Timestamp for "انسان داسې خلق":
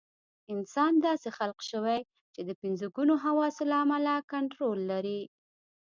0.53-1.59